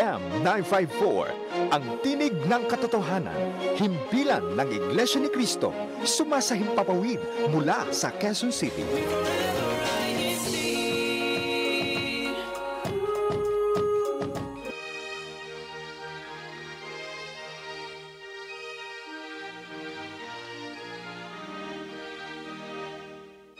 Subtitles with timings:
[0.00, 3.36] AM 954, ang tinig ng katotohanan,
[3.76, 5.68] himpilan ng Iglesia ni Cristo,
[6.00, 7.20] sumasahimpapawid
[7.52, 8.84] mula sa Quezon City.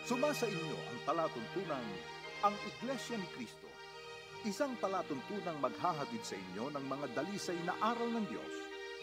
[0.08, 1.88] Sumasa inyo ang palatuntunang
[2.40, 3.71] ang Iglesia ni Cristo.
[4.42, 8.54] Isang palatuntunang maghahatid sa inyo ng mga dalisay na aral ng Diyos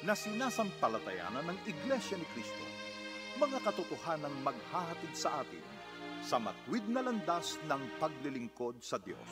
[0.04, 2.66] na sinasampalatayanan ng Iglesia ni Cristo.
[3.40, 5.64] Mga katotohanang maghahatid sa atin
[6.20, 9.32] sa matwid na landas ng paglilingkod sa Diyos.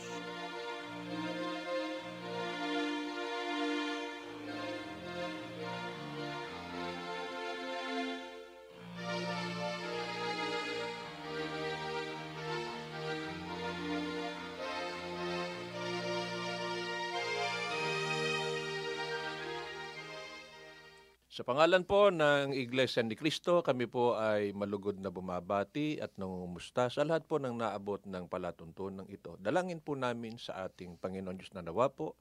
[21.38, 26.90] Sa pangalan po ng Iglesia ni Cristo, kami po ay malugod na bumabati at nangumusta
[26.90, 29.38] sa lahat po ng naabot ng palatuntunan ito.
[29.38, 32.18] Dalangin po namin sa ating Panginoon Diyos na nawa po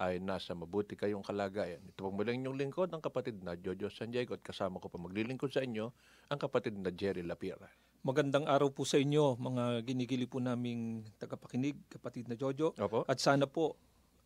[0.00, 1.84] ay nasa mabuti kayong kalagayan.
[1.84, 4.96] Ito po muli inyong lingkod, ang kapatid na Jojo San Diego at kasama ko pa
[4.96, 5.92] maglilingkod sa inyo,
[6.32, 7.68] ang kapatid na Jerry Lapira.
[8.08, 12.72] Magandang araw po sa inyo, mga ginigili po naming tagapakinig, kapatid na Jojo.
[12.80, 13.04] Opo.
[13.04, 13.76] At sana po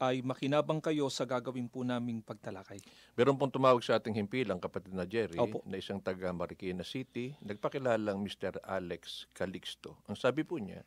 [0.00, 2.80] ay makinabang kayo sa gagawin po naming pagtalakay.
[3.12, 5.60] Meron pong tumawag sa ating himpilang kapatid na Jerry Opo.
[5.68, 8.64] na isang taga Marikina City, nagpakilalang Mr.
[8.64, 10.00] Alex Calixto.
[10.08, 10.80] Ang sabi po niya,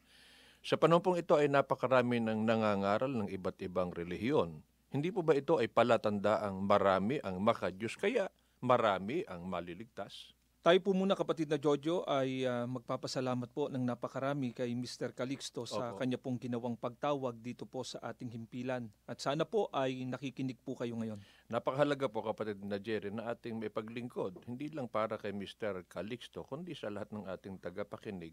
[0.66, 4.66] sa panahon pong ito ay napakarami ng nangangaral ng iba't ibang relihiyon.
[4.90, 8.34] Hindi po ba ito ay palatandaang marami ang makadiyos kaya
[8.66, 10.34] marami ang maliligtas?
[10.64, 15.12] Tayo po muna kapatid na Jojo ay ah, magpapasalamat po ng napakarami kay Mr.
[15.12, 16.00] Calixto sa Opo.
[16.00, 18.88] kanya pong ginawang pagtawag dito po sa ating himpilan.
[19.04, 21.20] At sana po ay nakikinig po kayo ngayon.
[21.52, 25.84] Napakahalaga po kapatid na Jerry na ating may paglingkod, hindi lang para kay Mr.
[25.84, 28.32] Calixto, kundi sa lahat ng ating tagapakinig.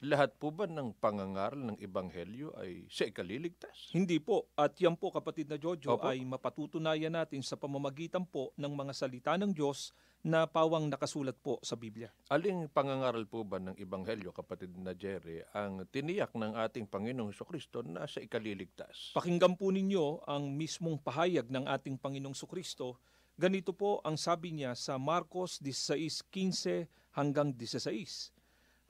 [0.00, 3.92] Lahat po ba ng pangangaral ng Ebanghelyo ay sa ikaliligtas?
[3.92, 4.48] Hindi po.
[4.56, 6.08] At yan po kapatid na Jojo Opo.
[6.08, 9.92] ay mapatutunayan natin sa pamamagitan po ng mga salita ng Diyos
[10.24, 12.08] na pawang nakasulat po sa Biblia.
[12.32, 17.84] Aling pangangaral po ba ng Ebanghelyo, kapatid na Jerry, ang tiniyak ng ating Panginoong Kristo
[17.84, 19.12] na sa ikaliligtas?
[19.12, 22.96] Pakinggan po ninyo ang mismong pahayag ng ating Panginoong Sukristo.
[23.36, 28.39] Ganito po ang sabi niya sa Marcos 16:15 hanggang 16.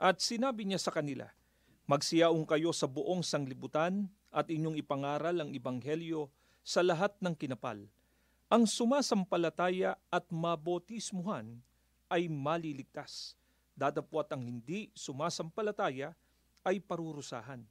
[0.00, 1.28] At sinabi niya sa kanila,
[1.90, 6.30] Magsiyaong kayo sa buong sanglibutan at inyong ipangaral ang Ibanghelyo
[6.62, 7.82] sa lahat ng kinapal.
[8.46, 11.58] Ang sumasampalataya at mabotismuhan
[12.06, 13.34] ay maliligtas.
[13.74, 16.14] Dadapwat ang hindi sumasampalataya
[16.62, 17.66] ay parurusahan.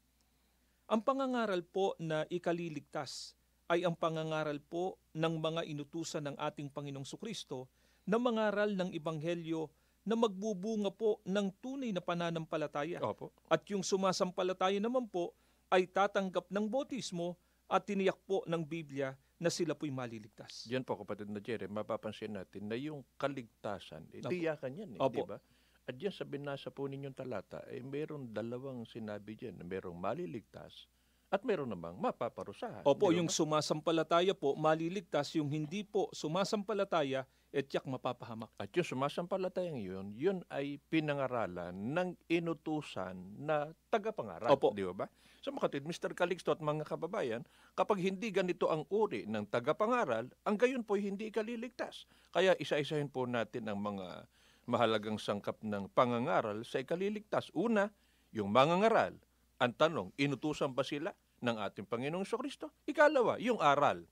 [0.91, 3.39] Ang pangangaral po na ikaliligtas
[3.72, 7.72] ay ang pangangaral po ng mga inutusan ng ating Panginoong Sukristo
[8.03, 9.72] na mangaral ng Ibanghelyo
[10.09, 12.97] na magbubunga po ng tunay na pananampalataya.
[13.06, 13.30] Opo.
[13.46, 15.38] At yung sumasampalataya naman po
[15.70, 17.38] ay tatanggap ng botismo
[17.70, 20.66] at tiniyak po ng Biblia na sila po'y maliligtas.
[20.66, 24.34] Diyan po, kapatid na Jerry, mapapansin natin na yung kaligtasan, eh, Opo.
[24.34, 25.38] tiyakan yan, eh, di ba?
[25.86, 30.90] At diyan sa binasa po ninyong talata, eh, meron dalawang sinabi diyan, na merong maliligtas
[31.30, 32.81] at meron namang mapaparusahan.
[32.84, 33.34] Opo, yung ba?
[33.38, 38.54] sumasampalataya po maliligtas, yung hindi po sumasampalataya, etyak mapapahamak.
[38.62, 44.54] At yung sumasampalatayang yun, yun ay pinangaralan ng inutusan na tagapangaral.
[44.54, 44.74] Opo.
[44.74, 45.10] Di ba?
[45.40, 46.12] Sa makatid, Mr.
[46.14, 47.42] Calixto at mga kababayan,
[47.74, 52.06] kapag hindi ganito ang uri ng tagapangaral, ang gayon po hindi ikaliligtas.
[52.36, 54.28] Kaya isa-isahin po natin ang mga
[54.70, 57.50] mahalagang sangkap ng pangangaral sa ikaliligtas.
[57.58, 57.90] Una,
[58.30, 59.18] yung mangangaral.
[59.58, 62.70] Ang tanong, inutusan ba sila ng ating Panginoong Kristo?
[62.86, 64.06] Ikalawa, yung aral.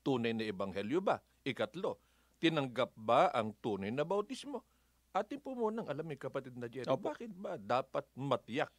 [0.00, 1.20] Tunay na ebanghelyo ba?
[1.44, 2.00] Ikatlo,
[2.40, 4.64] tinanggap ba ang tunay na bautismo?
[5.12, 7.12] Atin po munang alamin kapatid na Jerry, Opo.
[7.12, 8.72] bakit ba dapat matiyak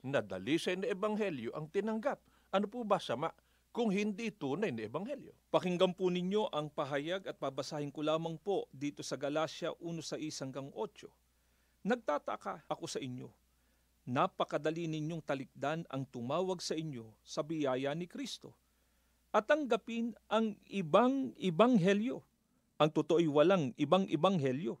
[0.00, 2.18] na dalisay na ebanghelyo ang tinanggap?
[2.54, 3.34] Ano po ba sama
[3.74, 5.34] kung hindi tunay na ebanghelyo?
[5.52, 10.70] Pakinggan po ninyo ang pahayag at babasahin ko lamang po dito sa Galacia 1:6 hanggang
[10.72, 11.10] 8.
[11.84, 13.28] Nagtataka ako sa inyo.
[14.08, 18.54] Napakadali ninyong talikdan ang tumawag sa inyo sa biyaya ni Kristo
[19.34, 22.22] at tanggapin ang ibang ibanghelyo.
[22.78, 24.74] Ang totoo ay walang ibang ibanghelyo.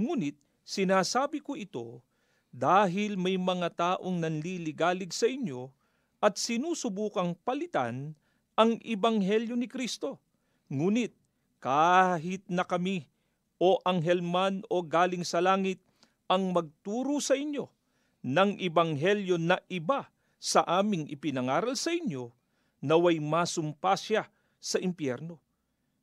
[0.00, 2.00] Ngunit sinasabi ko ito
[2.54, 5.68] dahil may mga taong nanliligalig sa inyo
[6.24, 8.16] at sinusubukang palitan
[8.56, 10.22] ang ibanghelyo ni Kristo.
[10.72, 11.12] Ngunit
[11.60, 13.04] kahit na kami
[13.60, 15.82] o anghel man o galing sa langit
[16.30, 17.68] ang magturo sa inyo
[18.24, 20.08] ng ibanghelyo na iba
[20.40, 22.32] sa aming ipinangaral sa inyo,
[22.80, 25.40] naway masumpa siya sa impyerno.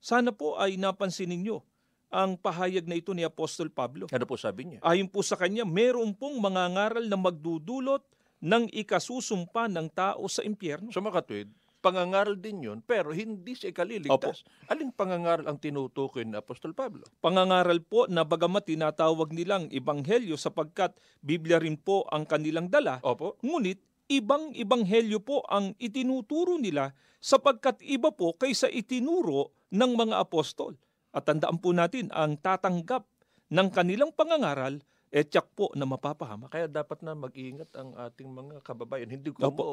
[0.02, 1.62] Sana po ay napansin ninyo
[2.10, 4.10] ang pahayag na ito ni Apostol Pablo.
[4.10, 4.80] Ano po sabi niya?
[4.82, 8.02] Ayon po sa kanya, meron pong mga ngaral na magdudulot
[8.42, 10.90] ng ikasusumpa ng tao sa impyerno.
[10.90, 11.54] Sa makatwid,
[11.86, 14.42] pangangaral din yun, pero hindi siya ikaliligtas.
[14.74, 17.06] Aling pangangaral ang tinutukoy ni Apostol Pablo?
[17.22, 23.38] Pangangaral po na bagamat tinatawag nilang ebanghelyo sapagkat Biblia rin po ang kanilang dala, Opo.
[23.46, 26.92] ngunit ibang ebanghelyo po ang itinuturo nila
[27.24, 30.76] sapagkat iba po kaysa itinuro ng mga apostol.
[31.16, 33.08] At tandaan po natin, ang tatanggap
[33.52, 34.80] ng kanilang pangangaral,
[35.12, 36.56] eh tiyak po na mapapahamak.
[36.56, 39.12] Kaya dapat na mag-iingat ang ating mga kababayan.
[39.12, 39.60] Hindi ko Opo.
[39.60, 39.68] mo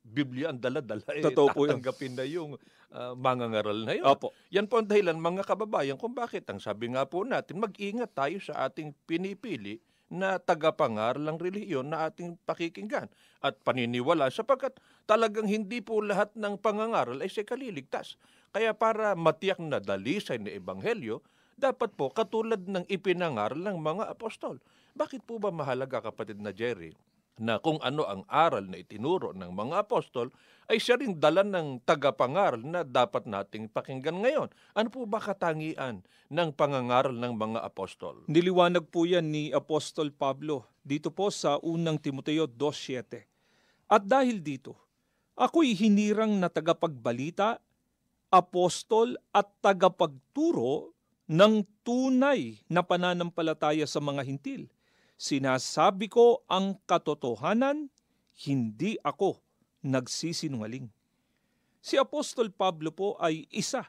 [0.00, 1.04] Biblia ang dala-dala.
[1.12, 2.56] Eh, Totoo po tatanggapin na yung
[2.96, 4.08] ah, mangangaral na yun.
[4.08, 4.32] Opo.
[4.48, 8.40] Yan po ang dahilan mga kababayan kung bakit ang sabi nga po natin, mag-ingat tayo
[8.40, 13.06] sa ating pinipili na tagapangaral ng relihiyon na ating pakikinggan
[13.40, 14.74] at paniniwala sapagkat
[15.06, 18.18] talagang hindi po lahat ng pangangaral ay siya kaliligtas.
[18.50, 21.22] Kaya para matiyak na dalisay na ebanghelyo,
[21.54, 24.58] dapat po katulad ng ipinangaral ng mga apostol.
[24.98, 26.92] Bakit po ba mahalaga kapatid na Jerry
[27.40, 30.28] na kung ano ang aral na itinuro ng mga apostol
[30.68, 34.48] ay siya ring dala ng tagapangaral na dapat nating pakinggan ngayon.
[34.76, 38.22] Ano po ba katangian ng pangangaral ng mga apostol?
[38.28, 43.24] Niliwanag po yan ni Apostol Pablo dito po sa unang Timoteo 2.7.
[43.90, 44.78] At dahil dito,
[45.34, 47.58] ako'y hinirang na tagapagbalita,
[48.30, 50.94] apostol at tagapagturo
[51.26, 54.70] ng tunay na pananampalataya sa mga hintil.
[55.20, 57.92] Sinasabi ko ang katotohanan,
[58.48, 59.36] hindi ako
[59.84, 60.88] nagsisinungaling.
[61.84, 63.84] Si Apostol Pablo po ay isa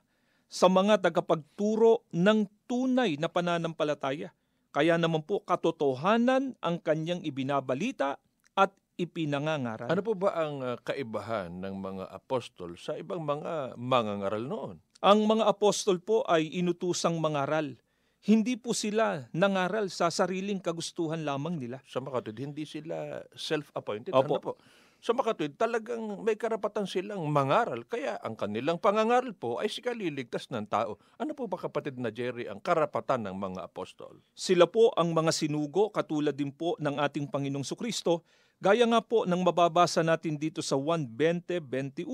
[0.52, 4.36] sa mga tagapagturo ng tunay na pananampalataya.
[4.76, 8.20] Kaya naman po katotohanan ang kanyang ibinabalita
[8.60, 9.88] at ipinangangaral.
[9.88, 14.84] Ano po ba ang uh, kaibahan ng mga apostol sa ibang mga mangangaral noon?
[15.00, 17.80] Ang mga apostol po ay inutusang mangaral.
[18.22, 21.82] Hindi po sila nangaral sa sariling kagustuhan lamang nila.
[21.90, 24.14] Sa makatwid, hindi sila self-appointed.
[24.14, 24.38] Opo.
[24.38, 24.54] Ano po?
[25.02, 27.82] Sa makatwid, talagang may karapatan silang mangaral.
[27.90, 31.02] Kaya ang kanilang pangangaral po ay sikaliligtas ng tao.
[31.18, 34.22] Ano po ba kapatid na Jerry ang karapatan ng mga apostol?
[34.38, 38.22] Sila po ang mga sinugo katulad din po ng ating Panginoong Sukristo,
[38.62, 42.06] gaya nga po ng mababasa natin dito sa 1.20.21.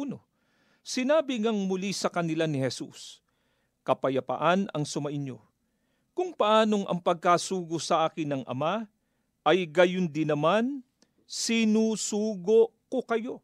[0.80, 3.19] Sinabi ngang muli sa kanila ni Jesus,
[3.83, 5.46] Kapayapaan ang sumainyo.
[6.18, 8.90] Kung paanong ang pagkasugo sa akin ng Ama,
[9.46, 10.81] ay gayon din naman,
[11.30, 13.38] sinusugo ko kayo.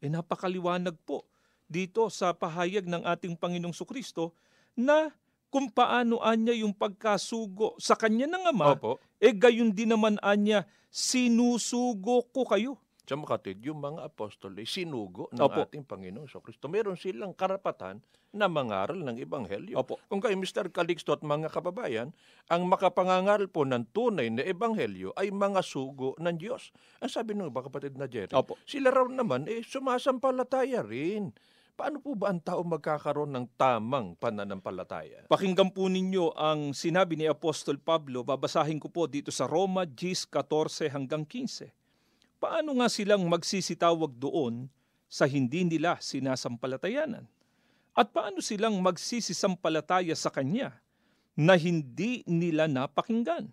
[0.00, 1.28] E napakaliwanag po
[1.68, 4.32] dito sa pahayag ng ating Panginoong Sukristo
[4.72, 5.12] na
[5.52, 8.96] kung paano anya yung pagkasugo sa kanya ng Ama, Opo.
[9.20, 12.80] eh gayon din naman anya, sinusugo ko kayo.
[13.04, 15.68] Sa makatwid, yung mga apostol ay sinugo ng Opo.
[15.68, 16.72] ating Panginoon sa Kristo.
[16.72, 18.00] Meron silang karapatan
[18.32, 19.76] na mangaral ng Ebanghelyo.
[19.76, 20.00] Opo.
[20.08, 20.72] Kung kayo, Mr.
[20.72, 22.16] Calixto at mga kababayan,
[22.48, 26.72] ang makapangangaral po ng tunay na Ebanghelyo ay mga sugo ng Diyos.
[27.04, 28.56] Ang sabi ng iba kapatid na Jerry, Opo.
[28.64, 31.30] sila raw naman eh sumasampalataya rin.
[31.74, 35.26] Paano po ba ang tao magkakaroon ng tamang pananampalataya?
[35.26, 40.88] Pakinggan po ninyo ang sinabi ni Apostol Pablo, babasahin ko po dito sa Roma 10:14
[40.94, 41.83] hanggang 15.
[42.44, 44.68] Paano nga silang magsisitawag doon
[45.08, 47.24] sa hindi nila sinasampalatayanan?
[47.96, 50.76] At paano silang magsisisampalataya sa Kanya
[51.32, 53.48] na hindi nila napakinggan?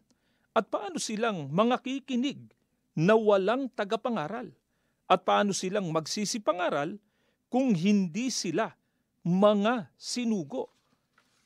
[0.51, 2.51] At paano silang mga kikinig
[2.91, 4.51] na walang tagapangaral?
[5.07, 6.99] At paano silang magsisipangaral
[7.47, 8.75] kung hindi sila
[9.23, 10.67] mga sinugo?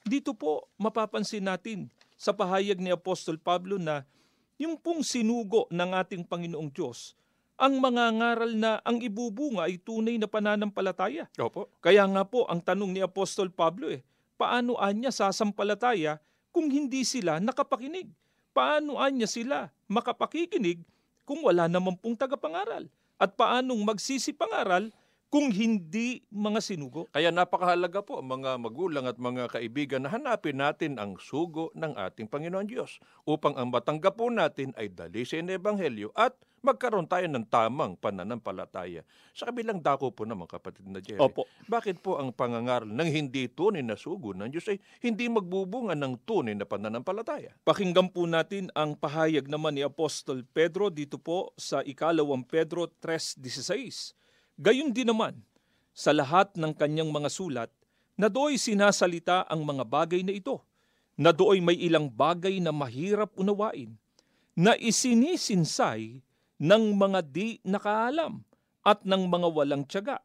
[0.02, 4.02] Dito po mapapansin natin sa pahayag ni Apostol Pablo na
[4.58, 7.14] yung pong sinugo ng ating Panginoong Diyos,
[7.56, 11.32] ang mga ngaral na ang ibubunga ay tunay na pananampalataya.
[11.40, 11.72] Opo.
[11.80, 14.04] Kaya nga po ang tanong ni Apostol Pablo eh,
[14.36, 16.20] paano anya sasampalataya
[16.52, 18.12] kung hindi sila nakapakinig?
[18.56, 20.80] Paano anya sila makapakikinig
[21.28, 22.88] kung wala naman pong tagapangaral?
[23.16, 24.92] At paanong magsisipangaral
[25.32, 27.12] kung hindi mga sinugo?
[27.12, 32.32] Kaya napakahalaga po mga magulang at mga kaibigan na hanapin natin ang sugo ng ating
[32.32, 36.36] Panginoon Diyos upang ang matanggap po natin ay dalisay na Ebanghelyo at
[36.66, 39.06] magkaroon tayo ng tamang pananampalataya.
[39.38, 41.46] Sa kabilang dako po naman kapatid na Jerry, Opo.
[41.70, 46.26] bakit po ang pangangaral ng hindi tunay na sugo ng Diyos ay hindi magbubunga ng
[46.26, 47.54] tunay na pananampalataya?
[47.62, 54.18] Pakinggan po natin ang pahayag naman ni Apostol Pedro dito po sa ikalawang Pedro 3.16.
[54.58, 55.38] Gayun din naman,
[55.96, 57.70] sa lahat ng kanyang mga sulat,
[58.16, 60.64] na do'y sinasalita ang mga bagay na ito,
[61.16, 63.96] na do'y may ilang bagay na mahirap unawain,
[64.56, 66.24] na isinisinsay
[66.62, 68.40] ng mga di nakaalam
[68.86, 70.22] at ng mga walang tiyaga,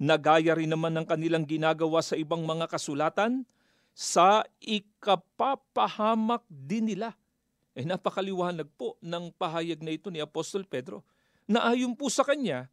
[0.00, 3.44] nagaya rin naman ng kanilang ginagawa sa ibang mga kasulatan,
[3.96, 7.16] sa ikapapahamak din nila.
[7.76, 11.04] Eh napakaliwanag po ng pahayag na ito ni Apostol Pedro
[11.48, 12.68] na ayon po sa kanya,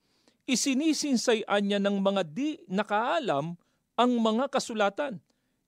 [0.48, 3.56] isinisinsayaan niya ng mga di nakaalam
[3.96, 5.20] ang mga kasulatan.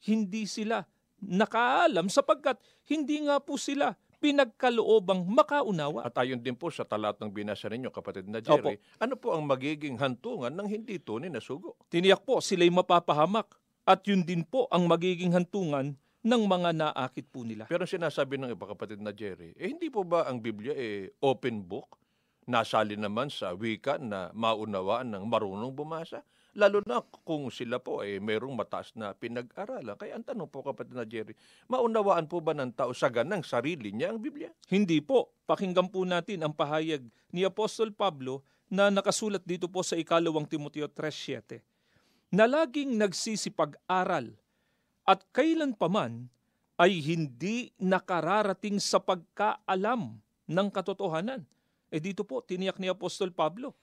[0.04, 0.84] Hindi sila
[1.24, 2.60] nakaalam sapagkat
[2.92, 6.01] hindi nga po sila pinagkaloobang makaunawa.
[6.01, 10.01] At ayon din po sa talatang binasa ninyo, kapatid na Jerry, ano po ang magiging
[10.01, 11.77] hantungan ng hindi tunay na sugo?
[11.94, 13.53] Tiniyak po sila'y mapapahamak
[13.86, 15.94] at yun din po ang magiging hantungan
[16.25, 17.70] ng mga naakit po nila.
[17.70, 21.62] Pero sinasabi ng iba kapatid na Jerry, eh hindi po ba ang Biblia eh open
[21.62, 22.01] book?
[22.50, 26.25] Nasali naman sa wika na maunawaan ng marunong bumasa?
[26.56, 30.00] Lalo na kung sila po ay eh, mayroong mataas na pinag-aralan.
[30.00, 31.36] Kaya ang tanong po kapatid na Jerry,
[31.68, 34.56] maunawaan po ba ng tao sa ganang sarili niya ang Biblia?
[34.72, 35.36] Hindi po.
[35.44, 37.04] Pakinggan po natin ang pahayag
[37.36, 41.60] ni Apostol Pablo na nakasulat dito po sa ikalawang Timoteo 3.7
[42.32, 44.32] na laging nagsisipag-aral
[45.04, 46.32] at kailan paman
[46.80, 51.44] ay hindi nakararating sa pagkaalam ng katotohanan.
[51.92, 53.76] Eh dito po, tiniyak ni Apostol Pablo,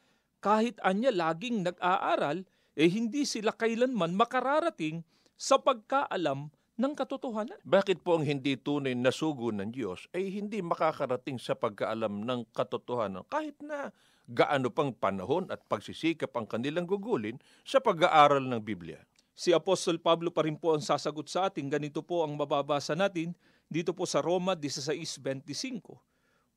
[0.42, 2.44] kahit anya laging nag-aaral,
[2.76, 5.04] eh hindi sila kailanman makararating
[5.36, 6.48] sa pagkaalam
[6.78, 7.60] ng katotohanan.
[7.62, 12.40] Bakit po ang hindi tunay na sugo ng Diyos ay hindi makakarating sa pagkaalam ng
[12.50, 13.92] katotohanan kahit na
[14.24, 17.36] gaano pang panahon at pagsisikap ang kanilang gugulin
[17.66, 19.02] sa pag-aaral ng Biblia?
[19.32, 21.68] Si Apostol Pablo pa rin po ang sasagot sa atin.
[21.72, 23.32] Ganito po ang mababasa natin
[23.68, 25.48] dito po sa Roma 16.25.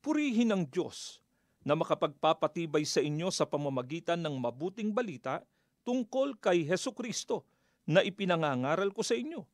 [0.04, 1.24] Purihin ang Diyos
[1.66, 5.42] na makapagpapatibay sa inyo sa pamamagitan ng mabuting balita
[5.86, 7.46] tungkol kay Heso Kristo
[7.86, 9.46] na ipinangangaral ko sa inyo.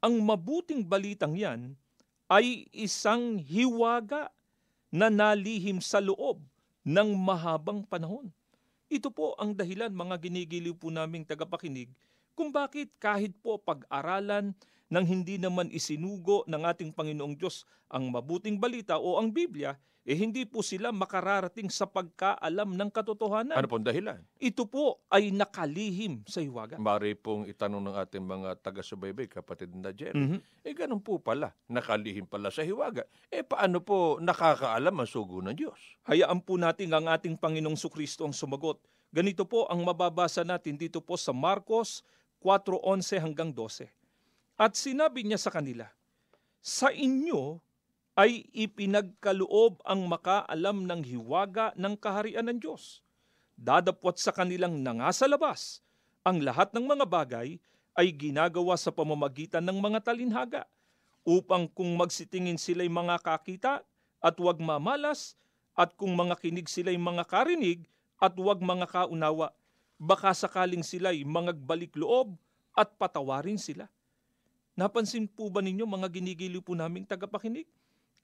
[0.00, 1.76] Ang mabuting balitang yan
[2.26, 4.32] ay isang hiwaga
[4.88, 6.40] na nalihim sa loob
[6.82, 8.32] ng mahabang panahon.
[8.88, 11.90] Ito po ang dahilan mga ginigiliw po naming tagapakinig
[12.36, 14.52] kung bakit kahit po pag-aralan
[14.92, 19.74] ng hindi naman isinugo ng ating Panginoong Diyos ang mabuting balita o ang Biblia,
[20.06, 23.58] eh hindi po sila makararating sa pagkaalam ng katotohanan.
[23.58, 24.22] Ano pong dahilan?
[24.38, 26.78] Ito po ay nakalihim sa hiwaga.
[26.78, 30.14] Mari pong itanong ng ating mga taga-subaybay, kapatid na Jerry.
[30.14, 30.38] Mhm.
[30.62, 33.02] Eh ganun po pala, nakalihim pala sa hiwaga.
[33.34, 35.98] Eh paano po nakakaalam ang sugo ng Diyos?
[36.06, 38.78] Hayaan po natin ang ating Panginoong Sukristo ang sumagot.
[39.10, 42.06] Ganito po ang mababasa natin dito po sa Marcos
[42.40, 43.88] 4.11 hanggang 12.
[44.56, 45.88] At sinabi niya sa kanila,
[46.64, 47.60] Sa inyo
[48.16, 53.04] ay ipinagkaloob ang makaalam ng hiwaga ng kaharian ng Diyos.
[53.60, 55.84] Dadapwat sa kanilang nangasa labas,
[56.24, 57.60] ang lahat ng mga bagay
[57.96, 60.64] ay ginagawa sa pamamagitan ng mga talinhaga,
[61.28, 63.84] upang kung magsitingin sila'y mga kakita
[64.20, 65.36] at huwag mamalas,
[65.76, 67.84] at kung mga kinig sila'y mga karinig
[68.16, 69.52] at huwag mga kaunawa,
[69.96, 72.36] baka sakaling sila'y mangagbalik loob
[72.76, 73.88] at patawarin sila.
[74.76, 77.64] Napansin po ba ninyo mga ginigiliw po naming tagapakinig?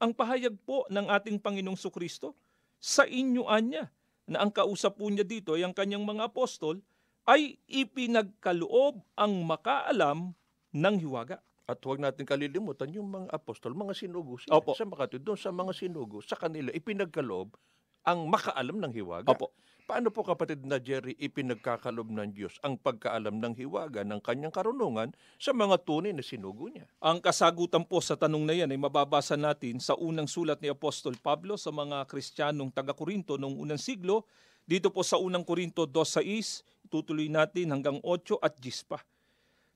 [0.02, 2.34] ang pahayag po ng ating Panginoong Sukristo
[2.82, 3.86] sa inyo anya
[4.26, 6.82] na ang kausap po niya dito ay ang kanyang mga apostol
[7.30, 10.34] ay ipinagkaloob ang makaalam
[10.74, 11.38] ng hiwaga.
[11.70, 14.58] At huwag natin kalilimutan yung mga apostol, mga sinugo sila.
[14.58, 14.74] Opo.
[14.74, 17.54] Sa makati, doon sa mga sinugo, sa kanila, ipinagkaloob
[18.02, 19.30] ang makaalam ng hiwaga.
[19.30, 19.54] Opo.
[19.92, 25.12] Paano po kapatid na Jerry ipinagkakalob ng Diyos ang pagkaalam ng hiwaga ng kanyang karunungan
[25.36, 26.88] sa mga tunay na sinugo niya?
[26.96, 31.20] Ang kasagutan po sa tanong na yan ay mababasa natin sa unang sulat ni Apostol
[31.20, 34.24] Pablo sa mga Kristiyanong taga-Korinto noong unang siglo.
[34.64, 39.04] Dito po sa unang Korinto 2.6, tutuloy natin hanggang 8 at 10 pa.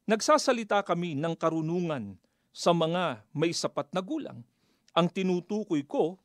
[0.09, 2.17] Nagsasalita kami ng karunungan
[2.57, 4.41] sa mga may sapat na gulang.
[4.97, 6.17] Ang tinutukoy ko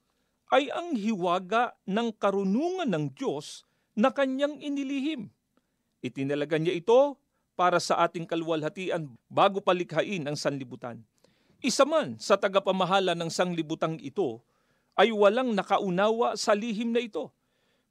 [0.47, 5.27] ay ang hiwaga ng karunungan ng Diyos na kanyang inilihim.
[6.01, 7.19] Itinalaga niya ito
[7.53, 11.03] para sa ating kaluwalhatian bago palikhain ang sanlibutan.
[11.61, 14.41] Isa man sa tagapamahala ng sanglibutang ito
[14.97, 17.29] ay walang nakaunawa sa lihim na ito.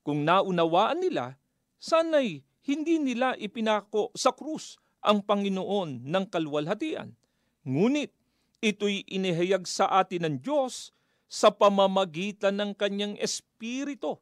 [0.03, 1.39] Kung naunawaan nila,
[1.79, 7.15] sana'y hindi nila ipinako sa krus ang Panginoon ng kaluwalhatian.
[7.63, 8.11] Ngunit
[8.61, 10.93] ito'y inihayag sa atin ng Diyos
[11.31, 14.19] sa pamamagitan ng kanyang espiritu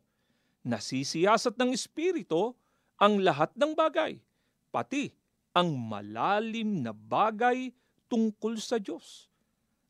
[0.69, 2.53] nasisiyasat ng Espiritu
[3.01, 4.21] ang lahat ng bagay,
[4.69, 5.09] pati
[5.57, 7.73] ang malalim na bagay
[8.13, 9.33] tungkol sa Diyos.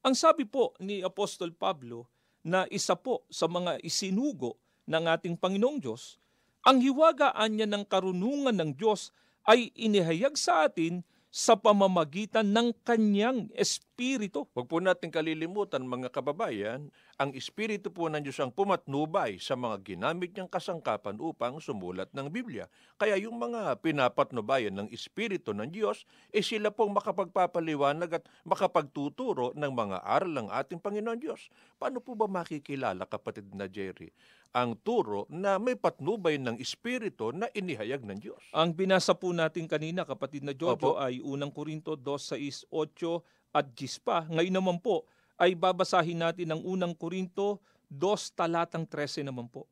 [0.06, 2.06] Ang sabi po ni Apostol Pablo
[2.46, 4.56] na isa po sa mga isinugo
[4.86, 6.22] ng ating Panginoong Diyos,
[6.62, 9.10] ang hiwagaan niya ng karunungan ng Diyos
[9.42, 14.46] ay inihayag sa atin sa pamamagitan ng kanyang Espiritu espiritu.
[14.54, 16.86] Huwag po natin kalilimutan mga kababayan,
[17.18, 22.30] ang Espiritu po ng Diyos ang pumatnubay sa mga ginamit niyang kasangkapan upang sumulat ng
[22.30, 22.70] Biblia.
[22.94, 29.72] Kaya yung mga pinapatnubayan ng Espiritu ng Diyos, eh sila pong makapagpapaliwanag at makapagtuturo ng
[29.74, 31.50] mga aral ng ating Panginoon Diyos.
[31.74, 34.14] Paano po ba makikilala, kapatid na Jerry,
[34.54, 38.46] ang turo na may patnubay ng Espiritu na inihayag ng Diyos?
[38.54, 41.02] Ang binasa po natin kanina, kapatid na Jojo, Opo.
[41.02, 44.24] ay unang Korinto 2, 6, 8 at 10 pa.
[44.28, 49.64] Ngayon naman po, ay babasahin natin ang unang Korinto 2 talatang 13 naman po.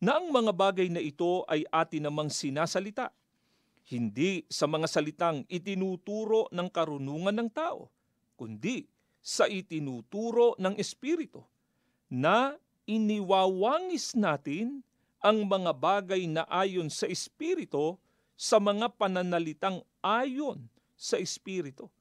[0.00, 3.12] Na ang mga bagay na ito ay atin namang sinasalita.
[3.90, 7.90] Hindi sa mga salitang itinuturo ng karunungan ng tao,
[8.38, 8.86] kundi
[9.20, 11.44] sa itinuturo ng Espiritu
[12.08, 12.56] na
[12.88, 14.80] iniwawangis natin
[15.20, 18.00] ang mga bagay na ayon sa Espiritu
[18.40, 20.64] sa mga pananalitang ayon
[20.96, 21.92] sa Espiritu.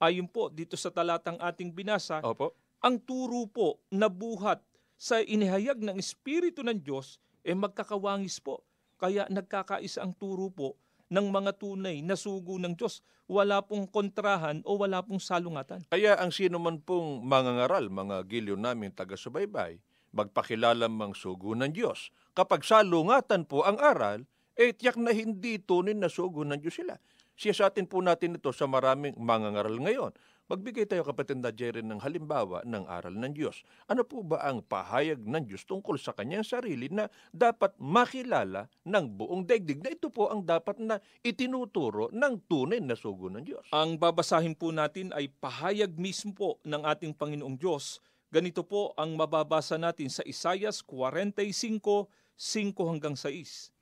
[0.00, 2.56] Ayon po dito sa talatang ating binasa, Opo.
[2.80, 4.64] ang turo po na buhat
[4.96, 8.64] sa inihayag ng Espiritu ng Diyos ay magkakawangis po.
[8.96, 10.80] Kaya nagkakaisa ang turo po
[11.12, 13.04] ng mga tunay na sugo ng Diyos.
[13.28, 15.84] Wala pong kontrahan o wala pong salungatan.
[15.92, 19.84] Kaya ang sino man pong mangangaral, mga giliw naming taga-subaybay,
[20.16, 22.08] magpakilala mang sugo ng Diyos.
[22.32, 24.24] Kapag salungatan po ang aral,
[24.56, 26.96] eh tiyak na hindi tunay na sugo ng Diyos sila.
[27.40, 30.12] Siya sa atin po natin ito sa maraming mangangaral ngayon.
[30.52, 33.64] Magbigay tayo kapatid na Jerry ng halimbawa ng aral ng Diyos.
[33.88, 39.16] Ano po ba ang pahayag ng Diyos tungkol sa kanyang sarili na dapat makilala ng
[39.16, 43.72] buong daigdig na ito po ang dapat na itinuturo ng tunay na sugo ng Diyos?
[43.72, 48.04] Ang babasahin po natin ay pahayag mismo po ng ating Panginoong Diyos.
[48.28, 52.04] Ganito po ang mababasa natin sa Isayas 45,
[52.36, 53.72] 5 hanggang 6.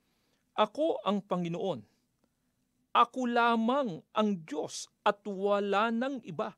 [0.55, 1.98] Ako ang Panginoon.
[2.99, 6.51] Ako lamang ang Diyos at wala nang iba.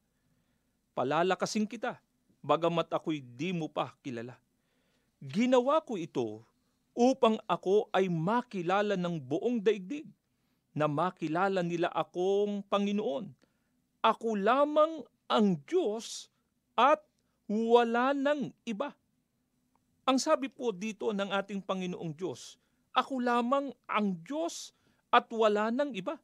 [0.98, 2.02] Palalakasin kita,
[2.42, 4.42] bagamat ako'y di mo pa kilala.
[5.22, 6.42] Ginawa ko ito
[6.98, 10.10] upang ako ay makilala ng buong daigdig,
[10.74, 13.30] na makilala nila akong Panginoon.
[14.02, 16.26] Ako lamang ang Diyos
[16.74, 17.06] at
[17.46, 18.98] wala nang iba.
[20.10, 22.58] Ang sabi po dito ng ating Panginoong Diyos,
[22.98, 24.74] ako lamang ang Diyos
[25.14, 26.18] at wala nang iba.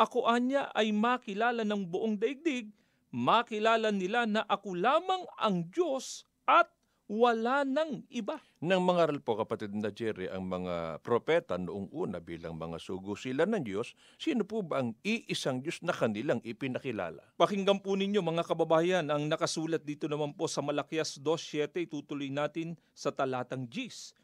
[0.00, 2.72] Ako anya ay makilala ng buong daigdig,
[3.12, 6.72] makilala nila na ako lamang ang Diyos at
[7.12, 8.40] wala nang iba.
[8.64, 13.44] Nang mangaral po kapatid na Jerry ang mga propeta noong una bilang mga sugo sila
[13.44, 17.36] ng Diyos, sino po ba ang iisang Diyos na kanilang ipinakilala?
[17.36, 22.80] Pakinggan po ninyo mga kababayan ang nakasulat dito naman po sa Malakias 2.7, itutuloy natin
[22.96, 24.16] sa talatang Gis.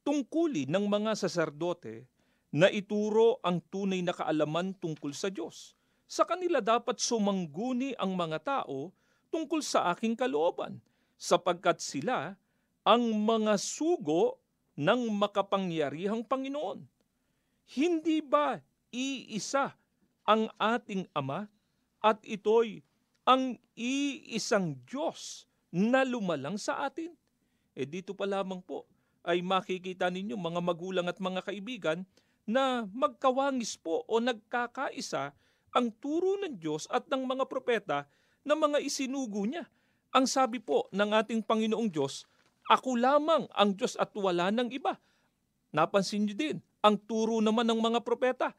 [0.00, 2.08] Tungkuli ng mga saserdote
[2.50, 5.78] na ituro ang tunay na kaalaman tungkol sa Diyos.
[6.10, 8.90] Sa kanila dapat sumangguni ang mga tao
[9.30, 10.82] tungkol sa aking kalooban,
[11.14, 12.34] sapagkat sila
[12.82, 14.42] ang mga sugo
[14.74, 16.82] ng makapangyarihang Panginoon.
[17.70, 18.58] Hindi ba
[18.90, 19.70] iisa
[20.26, 21.46] ang ating Ama
[22.02, 22.82] at ito'y
[23.22, 27.14] ang iisang Diyos na lumalang sa atin?
[27.78, 28.90] Eh dito pa lamang po
[29.22, 32.02] ay makikita ninyo mga magulang at mga kaibigan
[32.50, 35.30] na magkawangis po o nagkakaisa
[35.70, 38.10] ang turo ng Diyos at ng mga propeta
[38.42, 39.70] na mga isinugo niya.
[40.10, 42.26] Ang sabi po ng ating Panginoong Diyos,
[42.66, 44.98] ako lamang ang Diyos at wala nang iba.
[45.70, 48.50] Napansin niyo din, ang turo naman ng mga propeta,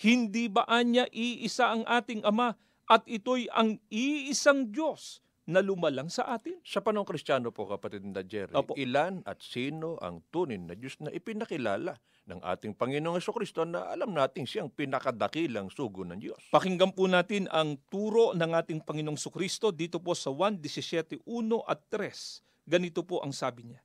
[0.00, 2.56] hindi ba anya iisa ang ating Ama
[2.88, 6.56] at ito'y ang iisang Diyos na lumalang sa atin?
[6.64, 8.72] Sa panong kristyano po kapatid na Jerry, Opo.
[8.76, 14.16] ilan at sino ang tunay na Diyos na ipinakilala ng ating Panginoong Kristo na alam
[14.16, 16.40] natin siyang pinakadakilang sugo ng Diyos?
[16.48, 21.20] Pakinggan po natin ang turo ng ating Panginoong Sukristo dito po sa 1.17.1
[21.68, 22.64] at 3.
[22.64, 23.80] Ganito po ang sabi niya.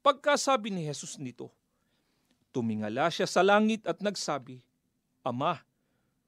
[0.00, 1.52] Pagkasabi ni Jesus nito,
[2.48, 4.64] tumingala siya sa langit at nagsabi,
[5.20, 5.60] Ama,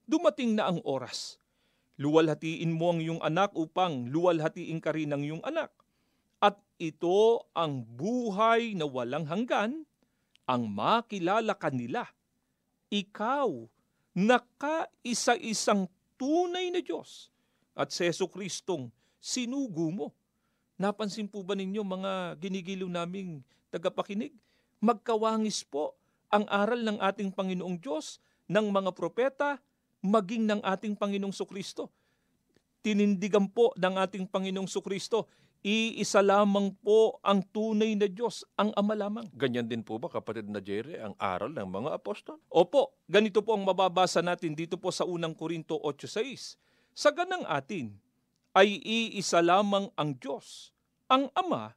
[0.04, 1.40] dumating na ang oras.
[1.98, 5.74] Luwalhatiin mo ang iyong anak upang luwalhatiin ka rin ang iyong anak.
[6.38, 9.82] At ito ang buhay na walang hanggan,
[10.46, 12.06] ang makilala kanila.
[12.94, 13.50] Ikaw,
[14.14, 17.34] nakaisa-isang tunay na Diyos
[17.74, 20.06] at sa Yeso Kristong sinugo mo.
[20.78, 23.42] Napansin po ba ninyo mga ginigiliw naming
[23.74, 24.32] tagapakinig?
[24.78, 25.98] Magkawangis po
[26.30, 29.61] ang aral ng ating Panginoong Diyos, ng mga propeta,
[30.04, 31.90] maging ng ating Panginoong Sukristo.
[32.82, 35.26] Tinindigan po ng ating Panginoong Sukristo,
[35.66, 39.26] iisa lamang po ang tunay na Diyos, ang Ama lamang.
[39.34, 42.38] Ganyan din po ba kapatid na Jerry ang aral ng mga apostol?
[42.46, 46.54] Opo, ganito po ang mababasa natin dito po sa unang Korinto 8.6.
[46.94, 47.94] Sa ganang atin
[48.54, 50.70] ay iisa lamang ang Diyos,
[51.11, 51.74] ang Ama,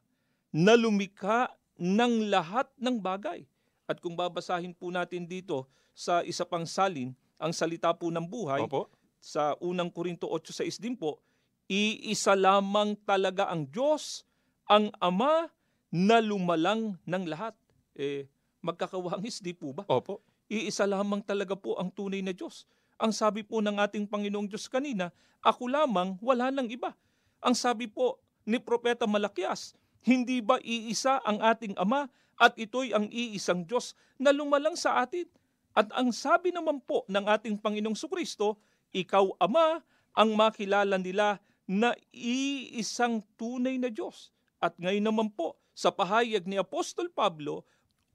[0.52, 1.48] na lumikha
[1.80, 3.48] ng lahat ng bagay.
[3.88, 8.62] At kung babasahin po natin dito sa isa pang salin, ang salita po ng buhay,
[8.70, 8.86] Opo.
[9.18, 11.18] sa unang Korinto 8.6 din po,
[11.66, 14.22] iisa lamang talaga ang Diyos,
[14.70, 15.50] ang Ama
[15.90, 17.58] na lumalang ng lahat.
[17.98, 18.30] Eh,
[18.62, 19.82] magkakawangis di po ba?
[19.90, 20.22] Opo.
[20.46, 22.64] Iisa lamang talaga po ang tunay na Diyos.
[23.02, 25.10] Ang sabi po ng ating Panginoong Diyos kanina,
[25.42, 26.94] ako lamang, wala nang iba.
[27.42, 29.74] Ang sabi po ni Propeta Malakias,
[30.06, 32.06] hindi ba iisa ang ating Ama
[32.38, 35.26] at ito'y ang iisang Diyos na lumalang sa atin?
[35.72, 38.60] At ang sabi naman po ng ating Panginoong Sukristo,
[38.92, 39.80] ikaw Ama
[40.12, 44.28] ang makilala nila na iisang tunay na Diyos.
[44.60, 47.64] At ngayon naman po, sa pahayag ni Apostol Pablo,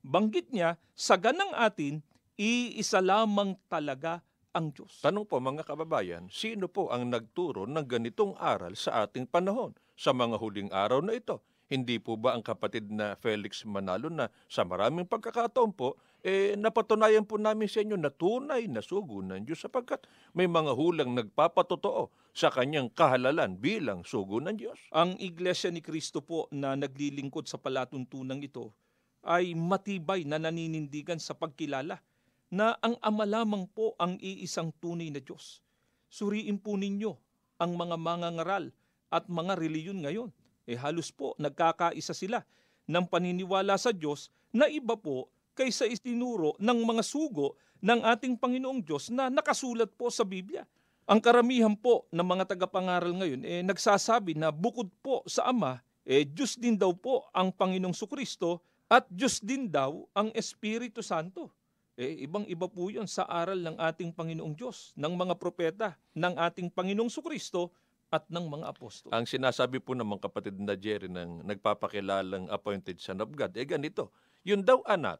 [0.05, 2.05] banggit niya, sa ganang atin,
[2.37, 4.21] iisa lamang talaga
[4.53, 5.01] ang Diyos.
[5.01, 10.13] Tanong po mga kababayan, sino po ang nagturo ng ganitong aral sa ating panahon sa
[10.13, 11.41] mga huling araw na ito?
[11.67, 17.27] Hindi po ba ang kapatid na Felix Manalo na sa maraming pagkakataon po, eh napatunayan
[17.27, 22.07] po namin sa inyo na tunay na sugo ng Diyos sapagkat may mga hulang nagpapatotoo
[22.31, 24.79] sa kanyang kahalalan bilang sugo ng Diyos.
[24.95, 28.71] Ang Iglesia ni Kristo po na naglilingkod sa palatuntunang ito
[29.27, 31.99] ay matibay na naninindigan sa pagkilala
[32.47, 35.59] na ang Ama lamang po ang iisang tunay na Diyos.
[36.07, 37.11] Suriin po ninyo
[37.59, 38.71] ang mga mangangaral
[39.11, 40.31] at mga reliyon ngayon.
[40.67, 42.43] Eh halos po nagkakaisa sila
[42.91, 48.83] ng paniniwala sa Diyos na iba po kaysa itinuro ng mga sugo ng ating Panginoong
[48.83, 50.67] Diyos na nakasulat po sa Biblia.
[51.07, 56.27] Ang karamihan po ng mga tagapangaral ngayon eh nagsasabi na bukod po sa Ama, eh
[56.27, 58.59] Diyos din daw po ang Panginoong Sukristo
[58.91, 61.47] at Diyos din daw ang Espiritu Santo.
[61.95, 66.69] Eh ibang-iba po 'yon sa aral ng ating Panginoong Diyos, ng mga propeta, ng ating
[66.75, 67.71] Panginoong Sukristo
[68.07, 69.11] at ng mga apostol.
[69.11, 73.67] Ang sinasabi po ng mga kapatid na Jerry ng nagpapakilalang appointed son of God, eh
[73.67, 74.15] ganito,
[74.47, 75.19] yun daw anak,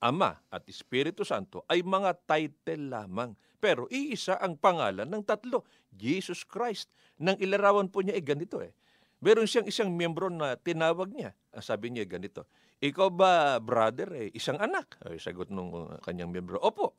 [0.00, 3.36] ama at Espiritu Santo ay mga title lamang.
[3.58, 6.88] Pero iisa ang pangalan ng tatlo, Jesus Christ.
[7.18, 8.70] Nang ilarawan po niya, eh ganito eh.
[9.18, 11.34] Meron siyang isang miyembro na tinawag niya.
[11.50, 12.46] Ang sabi niya ganito,
[12.78, 14.94] ikaw ba, brother, eh, isang anak?
[15.02, 16.94] Ay, sagot nung uh, kanyang miyembro, opo.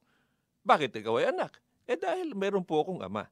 [0.67, 1.55] Bakit ikaw ay anak?
[1.87, 3.31] Eh dahil meron po akong ama.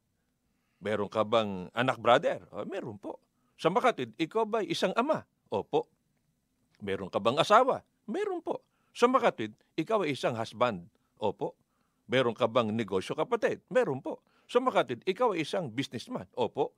[0.78, 2.46] Meron ka bang anak brother?
[2.54, 3.18] O, meron po.
[3.58, 5.26] Sa makatid, ikaw ba isang ama?
[5.50, 5.90] Opo.
[6.78, 7.82] Meron ka bang asawa?
[8.06, 8.62] Meron po.
[8.94, 10.86] Sa makatid, ikaw ay isang husband?
[11.18, 11.58] Opo.
[12.06, 13.62] Meron ka bang negosyo kapatid?
[13.74, 14.22] Meron po.
[14.46, 16.30] Sa makatid, ikaw ay isang businessman?
[16.38, 16.78] Opo.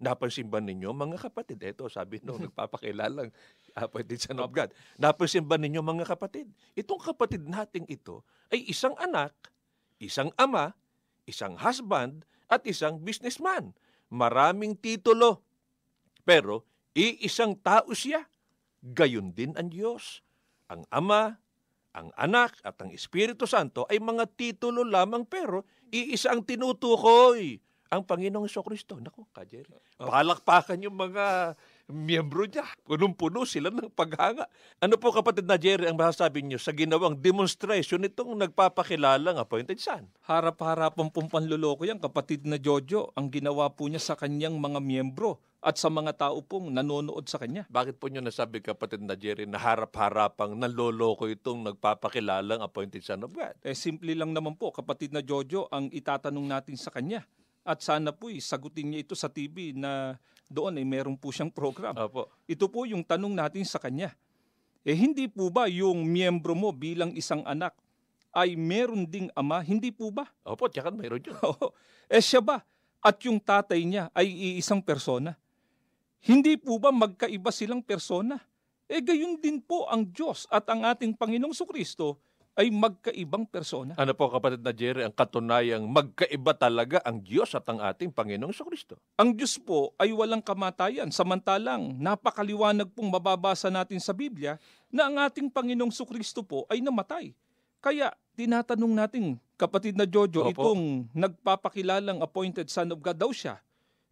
[0.00, 1.60] Napansin ba ninyo, mga kapatid?
[1.60, 3.28] Ito, sabi nung nagpapakilalang
[3.76, 4.72] apatid sa of God.
[4.96, 6.48] Napansin ba ninyo, mga kapatid?
[6.72, 9.36] Itong kapatid nating ito ay isang anak,
[10.00, 10.72] isang ama,
[11.28, 13.72] isang husband, at isang businessman.
[14.10, 15.46] Maraming titulo.
[16.26, 18.26] Pero, iisang tao siya.
[18.82, 20.26] Gayon din ang Diyos.
[20.66, 21.38] Ang Ama,
[21.94, 27.58] ang Anak, at ang Espiritu Santo ay mga titulo lamang pero iisa ang tinutukoy.
[27.90, 29.02] Ang Panginoong Kristo.
[29.02, 29.74] Naku, Kajeri.
[29.98, 31.58] Palakpakan yung mga
[31.92, 32.64] miyembro niya.
[32.86, 34.46] Punong-puno sila ng paghanga.
[34.80, 40.08] Ano po kapatid na Jerry ang masasabi niyo sa ginawang demonstration nitong nagpapakilalang appointed son?
[40.24, 45.42] Harap-harapan pong panluloko yan, kapatid na Jojo, ang ginawa po niya sa kanyang mga miyembro
[45.60, 47.68] at sa mga tao pong nanonood sa kanya.
[47.68, 53.36] Bakit po niyo nasabi kapatid na Jerry na harap-harapang naloloko itong nagpapakilalang appointed son of
[53.36, 53.52] God?
[53.60, 57.28] Eh simple lang naman po, kapatid na Jojo, ang itatanong natin sa kanya.
[57.60, 60.16] At sana po'y sagutin niya ito sa TV na
[60.50, 61.94] doon ay meron po siyang program.
[61.94, 62.26] Opo.
[62.50, 64.10] Ito po yung tanong natin sa kanya.
[64.82, 67.70] Eh hindi po ba yung miyembro mo bilang isang anak
[68.34, 69.62] ay meron ding ama?
[69.62, 70.26] Hindi po ba?
[70.42, 71.38] Opo, tiyakan mayroon yun.
[71.46, 71.70] Oo.
[72.10, 72.66] eh siya ba?
[72.98, 75.38] At yung tatay niya ay iisang persona?
[76.20, 78.36] Hindi po ba magkaiba silang persona?
[78.90, 82.18] Eh gayon din po ang Diyos at ang ating Panginoong Sukristo
[82.60, 83.96] ay magkaibang persona.
[83.96, 88.52] Ano po kapatid na Jerry, ang katunayang magkaiba talaga ang Diyos at ang ating Panginoong
[88.52, 89.00] Kristo.
[89.16, 94.60] Ang Diyos po ay walang kamatayan, samantalang napakaliwanag pong mababasa natin sa Biblia
[94.92, 97.32] na ang ating Panginoong Sukristo po ay namatay.
[97.80, 100.52] Kaya tinatanong natin, kapatid na Jojo, Opo.
[100.52, 103.56] itong nagpapakilalang appointed son of God daw siya,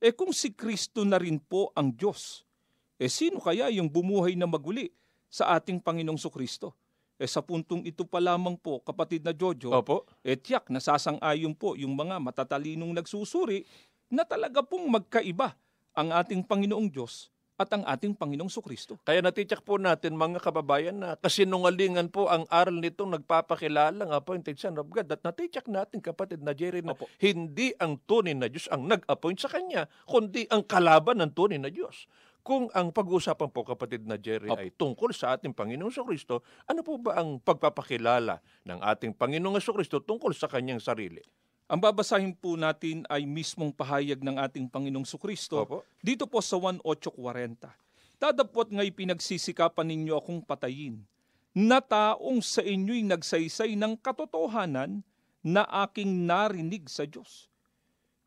[0.00, 2.48] eh kung si Kristo na rin po ang Diyos,
[2.96, 4.88] eh sino kaya yung bumuhay na maguli
[5.28, 6.72] sa ating Panginoong Sukristo?
[7.18, 10.06] Eh sa puntong ito pa lamang po, kapatid na Jojo, Opo.
[10.22, 13.66] eh tiyak nasasang-ayon po yung mga matatalinong nagsusuri
[14.06, 15.58] na talaga pong magkaiba
[15.98, 19.02] ang ating Panginoong Diyos at ang ating Panginoong Sukristo.
[19.02, 24.54] Kaya natityak po natin mga kababayan na kasinungalingan po ang aral nitong nagpapakilala ng appointed
[24.54, 25.10] son of God.
[25.10, 27.10] At natityak natin kapatid na Jerry na Opo.
[27.18, 31.66] hindi ang tunay na Diyos ang nag-appoint sa kanya, kundi ang kalaban ng tunay na
[31.66, 32.06] Diyos.
[32.48, 34.56] Kung ang pag-uusapan po kapatid na Jerry Opo.
[34.56, 40.00] ay tungkol sa ating Panginoong Kristo, ano po ba ang pagpapakilala ng ating Panginoong Kristo
[40.00, 41.20] tungkol sa kanyang sarili?
[41.68, 45.84] Ang babasahin po natin ay mismong pahayag ng ating Panginoong Sukristo Opo.
[46.00, 47.68] dito po sa 1.8.40.
[48.16, 51.04] Dadapot nga'y pinagsisikapan ninyo akong patayin,
[51.52, 55.04] na taong sa inyo'y nagsaysay ng katotohanan
[55.44, 57.52] na aking narinig sa Diyos.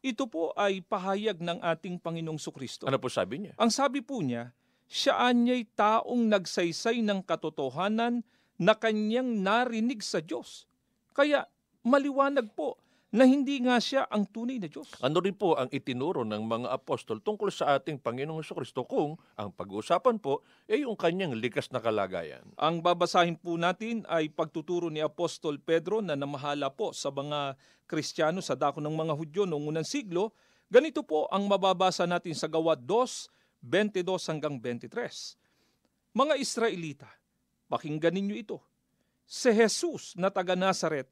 [0.01, 2.89] Ito po ay pahayag ng ating Panginoong Sukristo.
[2.89, 3.53] Ano po sabi niya?
[3.61, 4.49] Ang sabi po niya,
[4.89, 8.25] siya anya'y taong nagsaysay ng katotohanan
[8.57, 10.65] na kanyang narinig sa Diyos.
[11.13, 11.45] Kaya
[11.85, 14.87] maliwanag po na hindi nga siya ang tunay na Diyos.
[15.03, 19.51] Ano rin po ang itinuro ng mga apostol tungkol sa ating Panginoong Kristo kung ang
[19.51, 22.47] pag-uusapan po ay yung kanyang likas na kalagayan?
[22.55, 28.39] Ang babasahin po natin ay pagtuturo ni Apostol Pedro na namahala po sa mga Kristiyano
[28.39, 30.31] sa dako ng mga Hudyo noong unang siglo.
[30.71, 36.15] Ganito po ang mababasa natin sa Gawa 2, 22 hanggang 23.
[36.15, 37.11] Mga Israelita,
[37.67, 38.63] pakinggan ninyo ito.
[39.27, 41.11] Si Jesus na taga Nazaret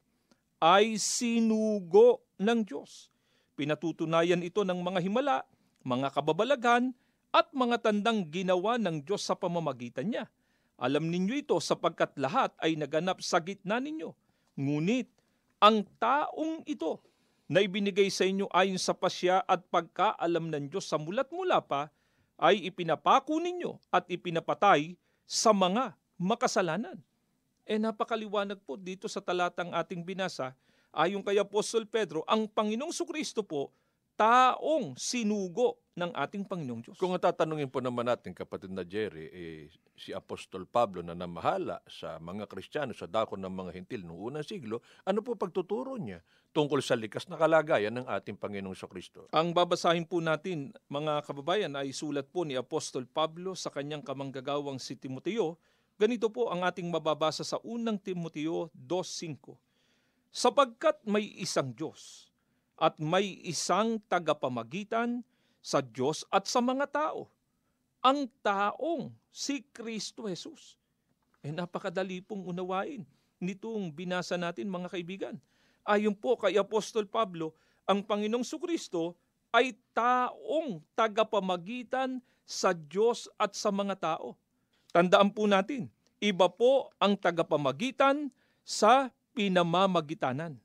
[0.60, 3.12] ay sinugo ng Diyos.
[3.56, 5.38] Pinatutunayan ito ng mga himala,
[5.84, 6.96] mga kababalagan,
[7.30, 10.26] at mga tandang ginawa ng Diyos sa pamamagitan niya.
[10.80, 14.16] Alam ninyo ito sapagkat lahat ay naganap sa gitna ninyo.
[14.56, 15.12] Ngunit
[15.60, 17.04] ang taong ito
[17.52, 21.92] na ibinigay sa inyo ayon sa pasya at pagkaalam ng Diyos sa mulat mula pa
[22.40, 24.96] ay ipinapako ninyo at ipinapatay
[25.28, 26.98] sa mga makasalanan.
[27.70, 30.58] Eh napakaliwanag po dito sa talatang ating binasa,
[30.90, 33.70] ayon kay Apostol Pedro, ang Panginoong Sukristo po,
[34.18, 36.98] taong sinugo ng ating Panginoong Diyos.
[36.98, 42.18] Kung tatanungin po naman natin, kapatid na Jerry, eh, si Apostol Pablo na namahala sa
[42.18, 46.82] mga Kristiyano sa dako ng mga hintil noong unang siglo, ano po pagtuturo niya tungkol
[46.82, 49.30] sa likas na kalagayan ng ating Panginoong Kristo?
[49.30, 54.82] Ang babasahin po natin, mga kababayan, ay sulat po ni Apostol Pablo sa kanyang kamanggagawang
[54.82, 55.62] si Timoteo.
[56.00, 59.52] Ganito po ang ating mababasa sa unang Timoteo 2.5.
[60.32, 62.32] Sapagkat may isang Diyos
[62.80, 65.20] at may isang tagapamagitan
[65.60, 67.28] sa Diyos at sa mga tao.
[68.00, 70.80] Ang taong si Kristo Jesus.
[71.44, 73.04] Eh napakadali pong unawain
[73.44, 75.36] nitong binasa natin mga kaibigan.
[75.84, 77.52] Ayon po kay Apostol Pablo,
[77.84, 79.20] ang Panginoong Sukristo
[79.52, 84.40] ay taong tagapamagitan sa Diyos at sa mga tao.
[84.90, 85.86] Tandaan po natin,
[86.18, 88.34] iba po ang tagapamagitan
[88.66, 90.58] sa pinamamagitanan.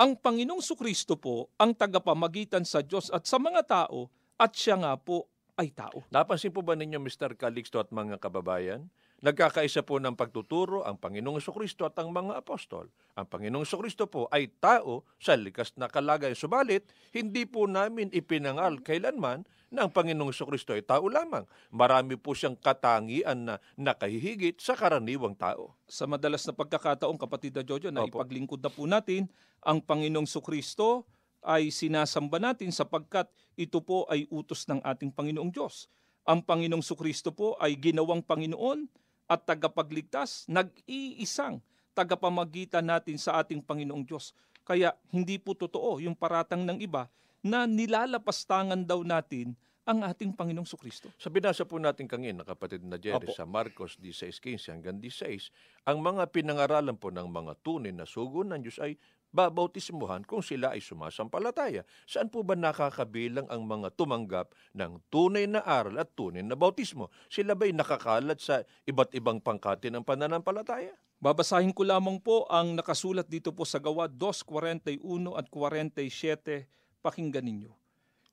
[0.00, 4.96] Ang Panginoong Sukristo po ang tagapamagitan sa Diyos at sa mga tao at siya nga
[4.96, 6.02] po ay tao.
[6.08, 7.36] Napansin po ba ninyo, Mr.
[7.36, 8.88] Calixto at mga kababayan?
[9.20, 12.88] Nagkakaisa po ng pagtuturo ang Panginoong Kristo at ang mga apostol.
[13.20, 16.32] Ang Panginoong Kristo po ay tao sa likas na kalagayan.
[16.32, 21.44] Subalit, hindi po namin ipinangal kailanman na ang Panginoong Kristo ay tao lamang.
[21.68, 25.76] Marami po siyang katangian na nakahihigit sa karaniwang tao.
[25.84, 28.24] Sa madalas na pagkakataon, kapatid na Jojo, na Opo.
[28.24, 29.28] ipaglingkod na po natin,
[29.60, 31.04] ang Panginoong Sukristo
[31.44, 35.92] ay sinasamba natin sapagkat ito po ay utos ng ating Panginoong Diyos.
[36.24, 38.88] Ang Panginoong Sukristo po ay ginawang Panginoon
[39.30, 41.62] at tagapagligtas, nag-iisang
[41.94, 44.34] tagapamagitan natin sa ating Panginoong Diyos.
[44.66, 47.06] Kaya hindi po totoo yung paratang ng iba
[47.38, 49.54] na nilalapastangan daw natin
[49.86, 51.10] ang ating Panginoong Sukristo.
[51.18, 53.34] Sa binasa po natin kanina, kapatid na Jerry, Opo.
[53.34, 55.50] sa Marcos 16.15 hanggang 16,
[55.88, 58.94] ang mga pinangaralan po ng mga tunay na sugo ng Diyos ay
[59.30, 61.86] babautismuhan kung sila ay sumasampalataya.
[62.06, 67.08] Saan po ba nakakabilang ang mga tumanggap ng tunay na aral at tunay na bautismo?
[67.30, 70.94] Sila ba'y nakakalat sa iba't ibang pangkati ng pananampalataya?
[71.20, 75.04] Babasahin ko lamang po ang nakasulat dito po sa gawa 2.41
[75.36, 76.64] at 47.
[77.00, 77.72] Pakinggan ninyo.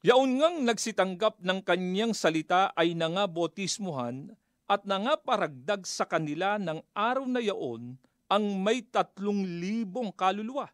[0.07, 4.31] Yaon ngang nagsitanggap ng kanyang salita ay nangabotismuhan
[4.67, 10.67] at nangaparagdag sa kanila ng araw na yaon ang may tatlong libong kaluluwa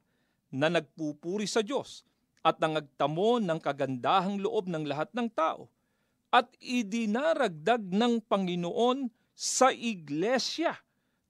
[0.53, 2.05] na nagpupuri sa Diyos
[2.45, 5.65] at nangagtamo ng kagandahang loob ng lahat ng tao
[6.29, 10.77] at idinaragdag ng Panginoon sa iglesia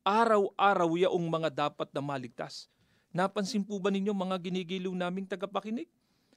[0.04, 2.68] araw-araw yaong mga dapat na maligtas.
[3.16, 5.88] Napansin po ba ninyo mga ginigiliw naming tagapakinig?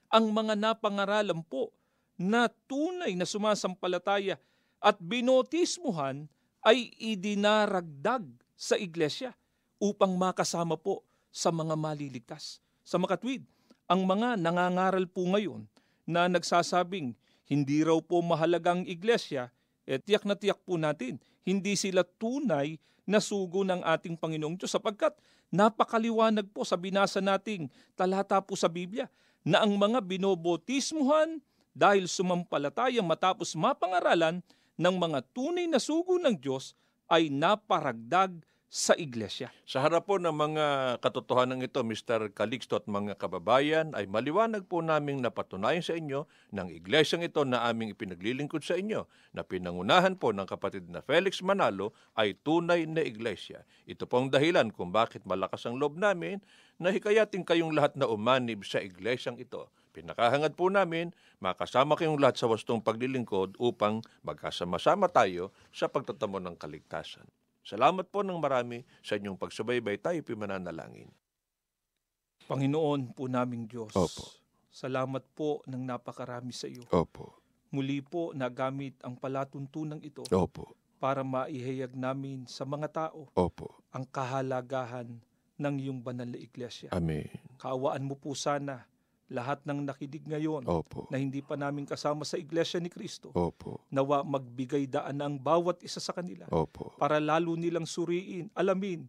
[0.07, 1.75] Ang mga napangaralan po
[2.15, 4.39] na tunay na sumasampalataya
[4.79, 6.31] at binotismuhan
[6.63, 8.23] ay idinaragdag
[8.55, 9.35] sa iglesia
[9.77, 12.63] upang makasama po sa mga maliligtas.
[12.87, 13.43] Sa makatwid,
[13.91, 15.67] ang mga nangangaral po ngayon
[16.07, 17.11] na nagsasabing
[17.43, 19.51] hindi raw po mahalagang iglesia,
[19.87, 21.15] Eh, tiyak na tiyak po natin,
[21.47, 22.75] hindi sila tunay
[23.07, 25.15] na sugo ng ating Panginoong Diyos sapagkat
[25.47, 29.07] napakaliwanag po sa binasa nating talata po sa Biblia
[29.47, 31.39] na ang mga binobotismuhan
[31.71, 34.43] dahil sumampalataya matapos mapangaralan
[34.75, 36.75] ng mga tunay na sugo ng Diyos
[37.07, 39.47] ay naparagdag sa iglesia.
[39.63, 40.65] Sa harap po ng mga
[40.99, 42.35] katotohanan ito, Mr.
[42.35, 47.63] Calixto at mga kababayan, ay maliwanag po naming napatunayan sa inyo ng iglesyang ito na
[47.71, 53.07] aming ipinaglilingkod sa inyo, na pinangunahan po ng kapatid na Felix Manalo ay tunay na
[53.07, 53.63] iglesia.
[53.87, 56.43] Ito po ang dahilan kung bakit malakas ang loob namin
[56.75, 59.71] na hikayatin kayong lahat na umanib sa iglesyang ito.
[59.95, 66.53] Pinakahangad po namin, makasama kayong lahat sa wastong paglilingkod upang magkasama-sama tayo sa pagtatamo ng
[66.59, 67.25] kaligtasan.
[67.67, 69.99] Salamat po ng marami sa inyong pagsubaybay.
[69.99, 71.11] Tayo pimananalangin.
[72.47, 74.23] Panginoon po naming Diyos, Opo.
[74.71, 76.87] salamat po ng napakarami sa iyo.
[76.95, 77.35] Opo.
[77.75, 80.79] Muli po nagamit ang palatuntunan ito Opo.
[80.95, 83.83] para maihayag namin sa mga tao Opo.
[83.91, 85.19] ang kahalagahan
[85.59, 86.87] ng iyong banal na iglesia.
[86.95, 87.27] Amen.
[87.59, 88.87] Kaawaan mo po sana
[89.27, 91.11] lahat ng nakinig ngayon Opo.
[91.11, 93.31] na hindi pa namin kasama sa iglesia ni Kristo.
[93.35, 93.83] Opo.
[93.91, 96.95] Nawa magbigay daan ang bawat isa sa kanila Opo.
[96.95, 99.03] para lalo nilang suriin, alamin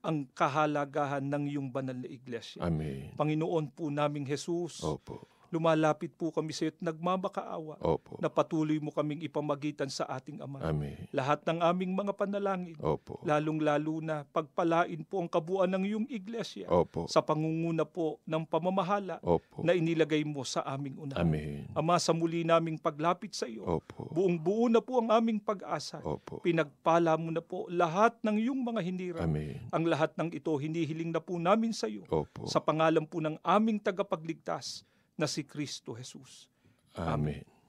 [0.00, 2.64] ang kahalagahan ng iyong banal na iglesia.
[2.64, 3.14] Amen.
[3.20, 5.28] Panginoon po naming Jesus, Opo.
[5.50, 8.16] Lumalapit po kami sa iyo at nagmamakaawa Opo.
[8.22, 10.62] na patuloy mo kaming ipamagitan sa ating Ama.
[10.62, 11.10] Amen.
[11.10, 13.18] Lahat ng aming mga panalangin, Opo.
[13.26, 17.10] lalong-lalo na pagpalain po ang kabuuan ng iyong iglesia Opo.
[17.10, 19.66] sa pangunguna po ng pamamahala Opo.
[19.66, 21.26] na inilagay mo sa aming unahan.
[21.26, 21.66] Amen.
[21.74, 24.06] Ama, sa muli naming paglapit sa iyo, Opo.
[24.14, 25.98] buong buo na po ang aming pag-asa.
[26.06, 26.38] Opo.
[26.40, 29.26] Pinagpala mo na po lahat ng iyong mga hinirang.
[29.26, 29.58] Amen.
[29.74, 32.46] Ang lahat ng ito, hinihiling na po namin sa iyo Opo.
[32.46, 34.86] sa pangalan po ng aming tagapagligtas
[35.20, 36.48] na si Kristo Jesus.
[36.96, 37.59] Amen.